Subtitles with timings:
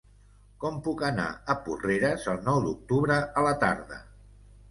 [0.61, 4.01] Com puc anar a Porreres el nou d'octubre a la tarda?